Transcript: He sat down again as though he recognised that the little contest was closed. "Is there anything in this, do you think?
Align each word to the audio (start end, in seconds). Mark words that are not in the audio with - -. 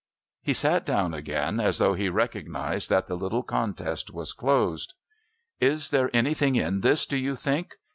He 0.41 0.55
sat 0.55 0.83
down 0.83 1.13
again 1.13 1.59
as 1.59 1.77
though 1.77 1.93
he 1.93 2.09
recognised 2.09 2.89
that 2.89 3.05
the 3.05 3.13
little 3.15 3.43
contest 3.43 4.09
was 4.11 4.33
closed. 4.33 4.95
"Is 5.59 5.91
there 5.91 6.09
anything 6.11 6.55
in 6.55 6.79
this, 6.79 7.05
do 7.05 7.17
you 7.17 7.35
think? 7.35 7.75